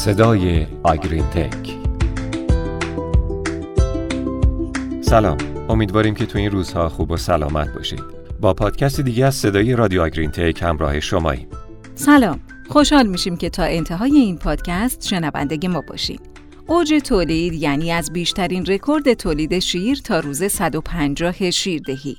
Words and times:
صدای 0.00 0.66
آگرین 0.82 1.24
تک 1.24 1.76
سلام. 5.00 5.36
امیدواریم 5.68 6.14
که 6.14 6.26
تو 6.26 6.38
این 6.38 6.50
روزها 6.50 6.88
خوب 6.88 7.10
و 7.10 7.16
سلامت 7.16 7.74
باشید. 7.74 8.02
با 8.40 8.54
پادکست 8.54 9.00
دیگه 9.00 9.26
از 9.26 9.34
صدای 9.34 9.76
رادیو 9.76 10.02
آگرین 10.02 10.30
تک 10.30 10.62
همراه 10.62 11.00
شماییم. 11.00 11.48
سلام. 11.94 12.40
خوشحال 12.68 13.06
میشیم 13.06 13.36
که 13.36 13.50
تا 13.50 13.62
انتهای 13.62 14.12
این 14.12 14.38
پادکست 14.38 15.06
شنونده 15.06 15.68
ما 15.68 15.80
باشید. 15.80 16.20
اوج 16.66 16.94
تولید 17.04 17.52
یعنی 17.52 17.92
از 17.92 18.12
بیشترین 18.12 18.66
رکورد 18.66 19.14
تولید 19.14 19.58
شیر 19.58 19.98
تا 20.04 20.20
روز 20.20 20.44
150 20.44 21.50
شیردهی 21.50 22.16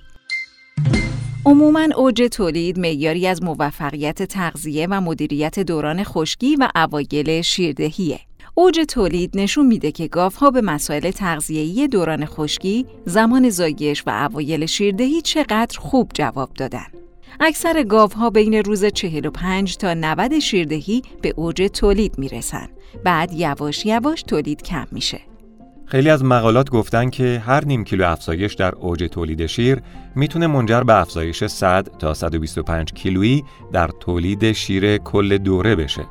عموما 1.46 1.88
اوج 1.96 2.22
تولید 2.32 2.80
معیاری 2.80 3.28
از 3.28 3.44
موفقیت 3.44 4.24
تغذیه 4.24 4.88
و 4.90 5.02
مدیریت 5.02 5.60
دوران 5.60 6.04
خشکی 6.04 6.56
و 6.56 6.70
اوایل 6.76 7.42
شیردهیه. 7.42 8.20
اوج 8.56 8.80
تولید 8.90 9.32
نشون 9.34 9.66
میده 9.66 9.92
که 9.92 10.08
گاوها 10.08 10.52
به 10.52 10.62
مسائل 10.62 11.12
تغذیه‌ای 11.12 11.88
دوران 11.88 12.26
خشکی، 12.26 12.86
زمان 13.06 13.50
زایش 13.50 14.04
و 14.08 14.10
اوایل 14.10 14.66
شیردهی 14.66 15.22
چقدر 15.22 15.80
خوب 15.80 16.12
جواب 16.14 16.54
دادن. 16.54 16.88
اکثر 17.40 17.84
گاوها 17.84 18.30
بین 18.30 18.54
روز 18.54 18.86
45 18.86 19.78
تا 19.78 19.94
90 19.94 20.40
شیردهی 20.40 21.02
به 21.22 21.34
اوج 21.36 21.70
تولید 21.74 22.18
می‌رسن. 22.18 22.70
بعد 23.04 23.34
یواش 23.34 23.86
یواش 23.86 24.24
تولید 24.24 24.62
کم 24.62 24.88
میشه. 24.92 25.31
خیلی 25.92 26.10
از 26.10 26.24
مقالات 26.24 26.70
گفتن 26.70 27.10
که 27.10 27.44
هر 27.46 27.66
نیم 27.66 27.84
کیلو 27.84 28.06
افزایش 28.06 28.54
در 28.54 28.76
اوج 28.76 29.04
تولید 29.04 29.46
شیر 29.46 29.82
می‌تونه 30.16 30.48
منجر 30.48 30.82
به 30.82 31.02
افزایش 31.02 31.44
100 31.44 31.88
تا 32.00 32.14
125 32.14 32.94
کیلویی 32.94 33.44
در 33.72 33.90
تولید 34.00 34.52
شیر 34.52 34.98
کل 34.98 35.38
دوره 35.38 35.76
بشه. 35.76 36.02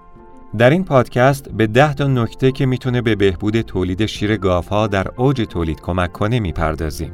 در 0.59 0.71
این 0.71 0.85
پادکست 0.85 1.49
به 1.49 1.67
10 1.67 1.95
تا 1.95 2.07
نکته 2.07 2.53
که 2.53 2.67
می‌تونه 2.67 3.03
به 3.03 3.15
بهبود 3.15 3.61
تولید 3.61 4.07
شیر 4.07 4.37
گاوها 4.37 4.87
در 4.87 5.07
اوج 5.17 5.47
تولید 5.51 5.81
کمک 5.81 6.13
کنه 6.13 6.41
می‌پردازیم. 6.41 7.13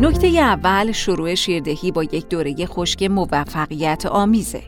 نکته 0.00 0.26
اول 0.26 0.92
شروع 0.92 1.34
شیردهی 1.34 1.92
با 1.92 2.04
یک 2.04 2.28
دوره 2.28 2.66
خشک 2.66 3.02
موفقیت 3.02 4.06
آمیزه. 4.06 4.62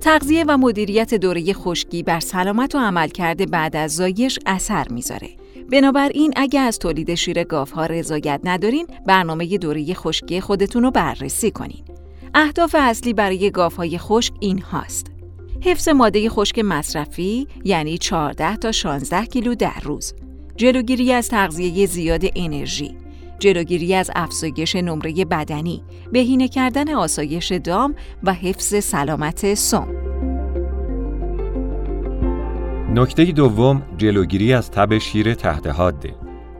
تغذیه 0.00 0.44
و 0.48 0.56
مدیریت 0.56 1.14
دوره 1.14 1.52
خشکی 1.52 2.02
بر 2.02 2.20
سلامت 2.20 2.74
و 2.74 2.78
عملکرد 2.78 3.50
بعد 3.50 3.76
از 3.76 3.96
زایش 3.96 4.38
اثر 4.46 4.88
می‌ذاره. 4.88 5.28
بنابراین 5.72 6.32
اگه 6.36 6.60
از 6.60 6.78
تولید 6.78 7.14
شیر 7.14 7.44
گاوها 7.44 7.86
رضایت 7.86 8.40
ندارین، 8.44 8.86
برنامه 9.06 9.58
دوره 9.58 9.94
خشکی 9.94 10.40
خودتون 10.40 10.82
رو 10.82 10.90
بررسی 10.90 11.50
کنین. 11.50 11.84
اهداف 12.34 12.76
اصلی 12.78 13.12
برای 13.12 13.50
گاوهای 13.50 13.98
خشک 13.98 14.34
این 14.40 14.58
هاست. 14.58 15.06
حفظ 15.64 15.88
ماده 15.88 16.28
خشک 16.28 16.58
مصرفی 16.58 17.46
یعنی 17.64 17.98
14 17.98 18.56
تا 18.56 18.72
16 18.72 19.26
کیلو 19.26 19.54
در 19.54 19.80
روز. 19.82 20.14
جلوگیری 20.56 21.12
از 21.12 21.28
تغذیه 21.28 21.86
زیاد 21.86 22.22
انرژی، 22.36 22.96
جلوگیری 23.40 23.94
از 23.94 24.10
افزایش 24.14 24.76
نمره 24.76 25.24
بدنی، 25.24 25.82
بهینه 26.12 26.48
کردن 26.48 26.94
آسایش 26.94 27.52
دام 27.52 27.94
و 28.22 28.32
حفظ 28.32 28.84
سلامت 28.84 29.54
سم. 29.54 29.88
نکته 32.94 33.24
دوم 33.24 33.82
جلوگیری 33.96 34.52
از 34.52 34.70
تب 34.70 34.98
شیر 34.98 35.34
تحت 35.34 35.66
حاده. 35.66 36.14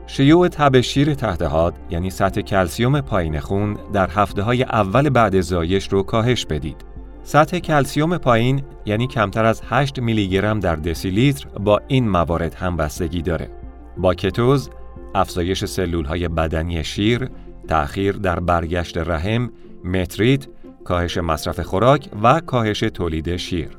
شیوع 0.07 0.47
تب 0.47 0.81
شیر 0.81 1.13
تحت 1.13 1.41
حاد 1.41 1.73
یعنی 1.89 2.09
سطح 2.09 2.41
کلسیوم 2.41 3.01
پایین 3.01 3.39
خون 3.39 3.77
در 3.93 4.09
هفته 4.09 4.41
های 4.41 4.63
اول 4.63 5.09
بعد 5.09 5.41
زایش 5.41 5.87
رو 5.87 6.03
کاهش 6.03 6.45
بدید. 6.45 6.85
سطح 7.23 7.59
کلسیوم 7.59 8.17
پایین 8.17 8.61
یعنی 8.85 9.07
کمتر 9.07 9.45
از 9.45 9.61
8 9.69 9.99
میلی 9.99 10.29
گرم 10.29 10.59
در 10.59 10.75
دسیلیتر 10.75 11.47
با 11.59 11.81
این 11.87 12.09
موارد 12.09 12.53
هم 12.53 12.77
بستگی 12.77 13.21
داره. 13.21 13.49
با 13.97 14.13
کتوز 14.13 14.69
افزایش 15.15 15.65
سلول 15.65 16.05
های 16.05 16.27
بدنی 16.27 16.83
شیر، 16.83 17.29
تأخیر 17.67 18.11
در 18.11 18.39
برگشت 18.39 18.97
رحم، 18.97 19.49
متریت، 19.83 20.47
کاهش 20.83 21.17
مصرف 21.17 21.59
خوراک 21.59 22.09
و 22.23 22.39
کاهش 22.39 22.79
تولید 22.79 23.35
شیر. 23.35 23.77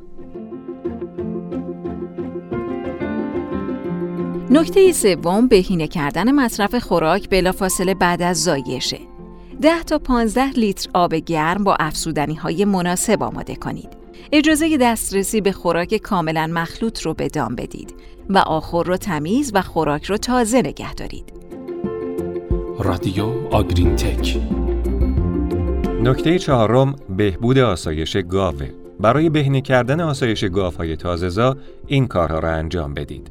نکته 4.50 4.92
سوم 4.92 5.48
بهینه 5.48 5.88
کردن 5.88 6.32
مصرف 6.32 6.75
خوراک 6.75 7.28
بلافاصله 7.31 7.94
بعد 7.94 8.22
از 8.22 8.42
زایشه. 8.42 8.98
10 9.62 9.82
تا 9.82 9.98
15 9.98 10.50
لیتر 10.50 10.91
آب 10.94 11.14
گرم 11.14 11.64
با 11.64 11.76
افسودنی 11.81 12.34
های 12.34 12.64
مناسب 12.64 13.22
آماده 13.22 13.54
کنید. 13.54 14.01
اجازه 14.33 14.78
دسترسی 14.81 15.41
به 15.41 15.53
خوراک 15.53 15.97
کاملا 15.97 16.50
مخلوط 16.55 17.00
رو 17.00 17.15
به 17.15 17.28
دام 17.28 17.55
بدید 17.55 17.95
و 18.31 18.39
آخر 18.39 18.83
رو 18.84 18.97
تمیز 18.97 19.50
و 19.55 19.62
خوراک 19.62 20.05
رو 20.05 20.17
تازه 20.17 20.59
نگه 20.59 20.95
دارید. 20.95 21.33
رادیو 22.78 23.27
آگرین 23.50 23.97
تک 23.97 24.39
نکته 26.03 26.39
چهارم 26.39 26.97
بهبود 27.17 27.59
آسایش 27.59 28.17
گاوه. 28.17 28.71
برای 29.00 29.31
بهینه 29.31 29.61
کردن 29.61 30.00
آسایش 30.00 30.44
گاوهای 30.44 30.97
تازه‌زا 30.97 31.56
این 31.87 32.06
کارها 32.06 32.39
را 32.39 32.50
انجام 32.50 32.94
بدید. 32.94 33.31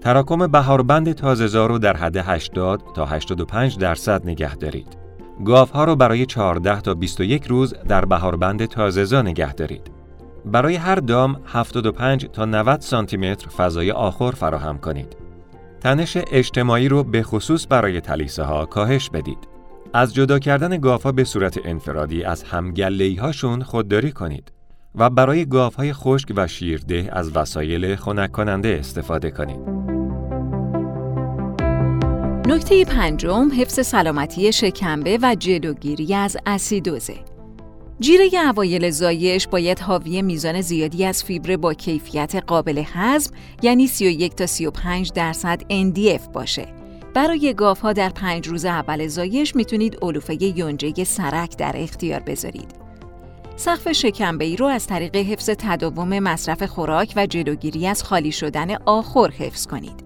تراکم 0.00 0.46
بهاربند 0.46 1.12
تازه‌زا 1.12 1.66
رو 1.66 1.78
در 1.78 1.96
حد 1.96 2.16
80 2.16 2.82
تا 2.94 3.06
85 3.06 3.78
درصد 3.78 4.26
نگه 4.26 4.56
دارید. 4.56 4.96
گاوها 5.44 5.84
رو 5.84 5.96
برای 5.96 6.26
14 6.26 6.80
تا 6.80 6.94
21 6.94 7.44
روز 7.46 7.74
در 7.88 8.04
بهاربند 8.04 8.64
تازه‌زا 8.64 9.22
نگه 9.22 9.54
دارید. 9.54 9.93
برای 10.46 10.76
هر 10.76 10.94
دام 10.94 11.40
75 11.46 12.26
تا 12.26 12.44
90 12.44 12.80
سانتی 12.80 13.16
متر 13.16 13.48
فضای 13.48 13.90
آخر 13.90 14.30
فراهم 14.30 14.78
کنید. 14.78 15.16
تنش 15.80 16.18
اجتماعی 16.32 16.88
رو 16.88 17.04
به 17.04 17.22
خصوص 17.22 17.66
برای 17.70 18.00
تلیسه 18.00 18.42
ها 18.42 18.66
کاهش 18.66 19.10
بدید. 19.10 19.38
از 19.92 20.14
جدا 20.14 20.38
کردن 20.38 20.78
گاوها 20.78 21.12
به 21.12 21.24
صورت 21.24 21.58
انفرادی 21.64 22.24
از 22.24 22.42
همگلهی 22.42 23.14
هاشون 23.14 23.62
خودداری 23.62 24.12
کنید 24.12 24.52
و 24.94 25.10
برای 25.10 25.46
گاوهای 25.46 25.92
خشک 25.92 26.32
و 26.36 26.46
شیرده 26.46 27.08
از 27.12 27.36
وسایل 27.36 27.96
خنک 27.96 28.32
کننده 28.32 28.76
استفاده 28.80 29.30
کنید. 29.30 29.84
نکته 32.46 32.84
پنجم 32.84 33.48
حفظ 33.58 33.86
سلامتی 33.86 34.52
شکمبه 34.52 35.18
و 35.22 35.34
جلوگیری 35.34 36.14
از 36.14 36.36
اسیدوزه. 36.46 37.33
جیره 38.00 38.30
اوایل 38.48 38.90
زایش 38.90 39.48
باید 39.48 39.78
حاوی 39.78 40.22
میزان 40.22 40.60
زیادی 40.60 41.04
از 41.04 41.24
فیبر 41.24 41.56
با 41.56 41.74
کیفیت 41.74 42.34
قابل 42.46 42.82
هضم 42.86 43.34
یعنی 43.62 43.86
31 43.86 44.34
تا 44.34 44.46
35 44.46 45.12
درصد 45.12 45.62
NDF 45.62 46.28
باشه. 46.32 46.66
برای 47.14 47.54
ها 47.82 47.92
در 47.92 48.08
پنج 48.08 48.48
روز 48.48 48.64
اول 48.64 49.06
زایش 49.06 49.56
می‌تونید 49.56 49.98
علوفه 50.02 50.58
یونجه 50.58 51.04
سرک 51.04 51.56
در 51.56 51.72
اختیار 51.76 52.20
بذارید. 52.20 52.74
سقف 53.56 53.92
شکمبه 53.92 54.44
ای 54.44 54.56
رو 54.56 54.66
از 54.66 54.86
طریق 54.86 55.16
حفظ 55.16 55.50
تداوم 55.58 56.18
مصرف 56.18 56.62
خوراک 56.62 57.12
و 57.16 57.26
جلوگیری 57.26 57.86
از 57.86 58.02
خالی 58.02 58.32
شدن 58.32 58.74
آخر 58.86 59.30
حفظ 59.30 59.66
کنید. 59.66 60.04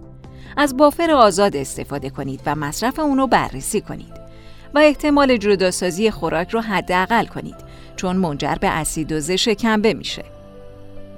از 0.56 0.76
بافر 0.76 1.10
آزاد 1.10 1.56
استفاده 1.56 2.10
کنید 2.10 2.40
و 2.46 2.54
مصرف 2.54 2.98
اونو 2.98 3.26
بررسی 3.26 3.80
کنید 3.80 4.27
و 4.74 4.78
احتمال 4.78 5.36
جداسازی 5.36 6.10
خوراک 6.10 6.50
رو 6.50 6.60
حداقل 6.60 7.26
کنید 7.26 7.56
چون 7.96 8.16
منجر 8.16 8.54
به 8.60 8.68
اسیدوز 8.68 9.30
شکمبه 9.30 9.94
میشه. 9.94 10.24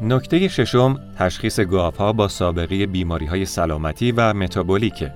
نکته 0.03 0.49
ششم 0.49 1.01
تشخیص 1.19 1.61
گاوها 1.61 2.13
با 2.13 2.29
سابقه 2.29 2.87
بیماری 2.87 3.27
های 3.27 3.45
سلامتی 3.45 4.13
و 4.13 4.35
متابولیکه. 4.35 5.13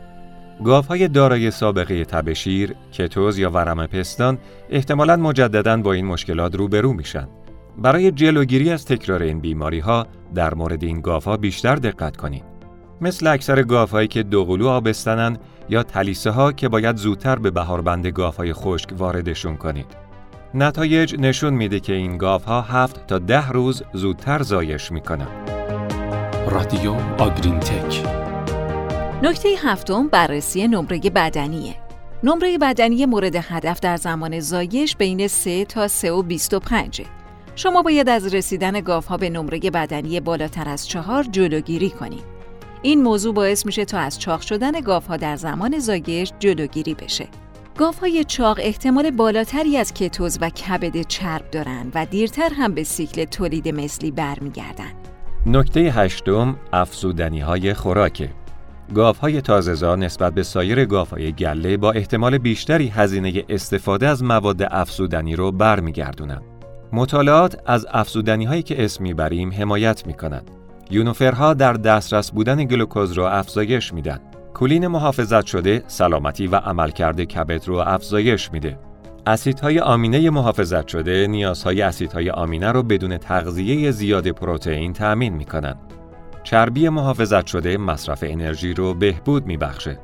گاوهای 0.64 1.08
دارای 1.08 1.50
سابقه 1.50 2.04
تب 2.04 2.32
شیر، 2.32 2.74
کتوز 2.92 3.38
یا 3.38 3.50
ورم 3.50 3.86
پستان 3.86 4.38
احتمالاً 4.70 5.16
مجددا 5.16 5.76
با 5.76 5.92
این 5.92 6.06
مشکلات 6.06 6.54
روبرو 6.54 6.92
میشن. 6.92 7.28
برای 7.78 8.10
جلوگیری 8.10 8.70
از 8.70 8.84
تکرار 8.86 9.22
این 9.22 9.40
بیماری 9.40 9.78
ها 9.78 10.06
در 10.34 10.54
مورد 10.54 10.84
این 10.84 11.00
گاوها 11.00 11.36
بیشتر 11.36 11.76
دقت 11.76 12.16
کنید. 12.16 12.53
مثل 13.04 13.26
اکثر 13.26 13.62
گاوهایی 13.62 14.08
که 14.08 14.22
دوقلو 14.22 14.68
آبستنن 14.68 15.38
یا 15.68 15.82
تلیسه 15.82 16.30
ها 16.30 16.52
که 16.52 16.68
باید 16.68 16.96
زودتر 16.96 17.36
به 17.36 17.50
بهاربند 17.50 18.06
گاوهای 18.06 18.52
خشک 18.52 18.88
واردشون 18.98 19.56
کنید. 19.56 19.86
نتایج 20.54 21.14
نشون 21.18 21.54
میده 21.54 21.80
که 21.80 21.92
این 21.92 22.18
گاوها 22.18 22.60
هفت 22.60 23.06
تا 23.06 23.18
ده 23.18 23.48
روز 23.48 23.82
زودتر 23.92 24.42
زایش 24.42 24.92
می‌کنن. 24.92 25.26
رادیو 26.48 26.94
آگرین 27.18 27.60
تک 27.60 28.02
نکته 29.22 29.48
هفتم 29.62 30.08
بررسی 30.08 30.68
نمره 30.68 30.98
بدنیه. 30.98 31.74
نمره 32.22 32.58
بدنی 32.58 33.06
مورد 33.06 33.36
هدف 33.36 33.80
در 33.80 33.96
زمان 33.96 34.40
زایش 34.40 34.96
بین 34.96 35.28
3 35.28 35.64
تا 35.64 35.88
3 35.88 36.12
و 36.12 36.22
25 36.22 37.02
شما 37.56 37.82
باید 37.82 38.08
از 38.08 38.34
رسیدن 38.34 38.80
گاوها 38.80 39.16
به 39.16 39.30
نمره 39.30 39.58
بدنی 39.58 40.20
بالاتر 40.20 40.68
از 40.68 40.88
چهار 40.88 41.22
جلوگیری 41.22 41.90
کنید. 41.90 42.33
این 42.84 43.02
موضوع 43.02 43.34
باعث 43.34 43.66
میشه 43.66 43.84
تا 43.84 43.98
از 43.98 44.18
چاق 44.18 44.40
شدن 44.40 44.80
گاوها 44.80 45.16
در 45.16 45.36
زمان 45.36 45.78
زایش 45.78 46.32
جلوگیری 46.38 46.94
بشه. 46.94 47.28
گاوهای 47.78 48.24
چاق 48.24 48.58
احتمال 48.60 49.10
بالاتری 49.10 49.76
از 49.76 49.94
کتوز 49.94 50.38
و 50.40 50.50
کبد 50.50 51.02
چرب 51.02 51.50
دارند 51.50 51.92
و 51.94 52.06
دیرتر 52.06 52.50
هم 52.56 52.74
به 52.74 52.84
سیکل 52.84 53.24
تولید 53.24 53.68
مثلی 53.68 54.10
برمیگردن. 54.10 54.92
نکته 55.46 55.80
هشتم 55.80 56.56
افزودنی 56.72 57.40
های 57.40 57.74
خوراکه. 57.74 58.30
گاف 58.94 59.18
های 59.18 59.40
تازهزا 59.40 59.96
نسبت 59.96 60.34
به 60.34 60.42
سایر 60.42 60.84
گاف 60.84 61.10
های 61.10 61.32
گله 61.32 61.76
با 61.76 61.92
احتمال 61.92 62.38
بیشتری 62.38 62.88
هزینه 62.88 63.44
استفاده 63.48 64.08
از 64.08 64.22
مواد 64.22 64.62
افزودنی 64.70 65.36
رو 65.36 65.52
برمیگردونن. 65.52 66.42
مطالعات 66.92 67.60
از 67.66 67.86
افزودنی 67.90 68.44
هایی 68.44 68.62
که 68.62 68.84
اسم 68.84 69.02
می‌بریم 69.02 69.52
حمایت 69.52 70.06
می‌کنند. 70.06 70.50
یونوفرها 70.90 71.54
در 71.54 71.72
دسترس 71.72 72.30
بودن 72.30 72.64
گلوکوز 72.64 73.12
را 73.12 73.30
افزایش 73.30 73.92
میدن. 73.92 74.20
کولین 74.54 74.86
محافظت 74.86 75.46
شده 75.46 75.84
سلامتی 75.86 76.46
و 76.46 76.56
عملکرد 76.56 77.24
کبد 77.24 77.68
رو 77.68 77.76
افزایش 77.76 78.52
میده. 78.52 78.78
اسیدهای 79.26 79.80
آمینه 79.80 80.30
محافظت 80.30 80.88
شده 80.88 81.26
نیازهای 81.26 81.82
اسیدهای 81.82 82.30
آمینه 82.30 82.72
رو 82.72 82.82
بدون 82.82 83.18
تغذیه 83.18 83.90
زیاد 83.90 84.28
پروتئین 84.28 84.92
تأمین 84.92 85.32
می‌کنن. 85.32 85.76
چربی 86.42 86.88
محافظت 86.88 87.46
شده 87.46 87.76
مصرف 87.76 88.24
انرژی 88.26 88.74
رو 88.74 88.94
بهبود 88.94 89.46
میبخشه 89.46 89.98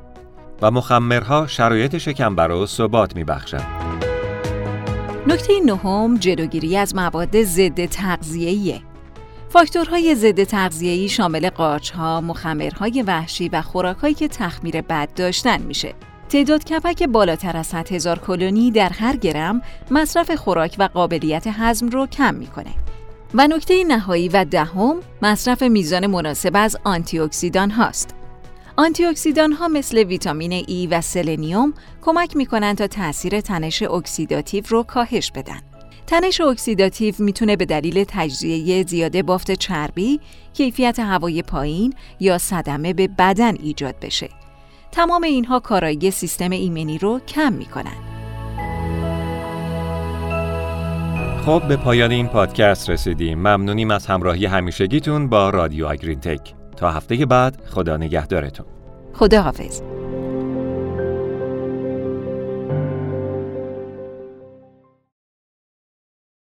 و 0.61 0.71
مخمرها 0.71 1.47
شرایط 1.47 1.97
شکمبر 1.97 2.47
رو 2.47 2.65
ثبات 2.65 3.15
میبخشند. 3.15 3.67
نکته 5.27 5.53
نهم 5.65 6.17
جلوگیری 6.17 6.77
از 6.77 6.95
مواد 6.95 7.43
ضد 7.43 7.85
تغذیه‌ایه. 7.85 8.90
فاکتورهای 9.51 10.15
ضد 10.15 10.43
تغذیه‌ای 10.43 11.09
شامل 11.09 11.49
قارچها، 11.49 12.21
مخمرهای 12.21 13.01
وحشی 13.01 13.49
و 13.49 13.61
خوراکهایی 13.61 14.13
که 14.13 14.27
تخمیر 14.27 14.81
بد 14.81 15.09
داشتن 15.15 15.61
میشه. 15.61 15.93
تعداد 16.29 16.63
کپک 16.63 17.03
بالاتر 17.03 17.57
از 17.57 17.67
100 17.67 17.91
هزار 17.91 18.19
کلونی 18.19 18.71
در 18.71 18.89
هر 18.89 19.15
گرم 19.15 19.61
مصرف 19.91 20.31
خوراک 20.31 20.75
و 20.79 20.89
قابلیت 20.93 21.47
هضم 21.47 21.89
رو 21.89 22.07
کم 22.07 22.35
می‌کنه. 22.35 22.73
و 23.33 23.47
نکته 23.47 23.83
نهایی 23.83 24.29
و 24.29 24.45
دهم 24.45 24.95
مصرف 25.21 25.63
میزان 25.63 26.07
مناسب 26.07 26.51
از 26.53 26.77
آنتی 26.83 27.19
اکسیدان 27.19 27.71
هاست. 27.71 28.15
آنتی 28.77 29.05
اکسیدان 29.05 29.51
ها 29.51 29.67
مثل 29.67 29.97
ویتامین 29.97 30.51
ای 30.51 30.87
و 30.91 31.01
سلنیوم 31.01 31.73
کمک 32.01 32.35
می 32.35 32.45
کنند 32.45 32.77
تا 32.77 32.87
تاثیر 32.87 33.41
تنش 33.41 33.81
اکسیداتیو 33.81 34.63
رو 34.67 34.83
کاهش 34.83 35.31
بدن. 35.31 35.70
تنش 36.11 36.41
اکسیداتیو 36.41 37.15
می‌تونه 37.19 37.55
به 37.55 37.65
دلیل 37.65 38.05
تجزیه 38.07 38.83
زیاده 38.83 39.23
بافت 39.23 39.51
چربی، 39.51 40.19
کیفیت 40.53 40.99
هوای 40.99 41.41
پایین 41.41 41.93
یا 42.19 42.37
صدمه 42.37 42.93
به 42.93 43.07
بدن 43.07 43.55
ایجاد 43.55 43.95
بشه. 44.01 44.29
تمام 44.91 45.23
اینها 45.23 45.59
کارایی 45.59 46.11
سیستم 46.11 46.49
ایمنی 46.49 46.97
رو 46.97 47.19
کم 47.19 47.53
می‌کنن. 47.53 47.97
خب 51.45 51.67
به 51.67 51.75
پایان 51.75 52.11
این 52.11 52.27
پادکست 52.27 52.89
رسیدیم. 52.89 53.39
ممنونیم 53.39 53.91
از 53.91 54.05
همراهی 54.07 54.45
همیشگیتون 54.45 55.29
با 55.29 55.49
رادیو 55.49 55.87
آگرین 55.87 56.19
تک. 56.19 56.53
تا 56.77 56.91
هفته 56.91 57.25
بعد 57.25 57.61
خدا 57.69 57.97
نگهدارتون. 57.97 58.65
خدا 59.13 59.41
حافظ. 59.41 59.81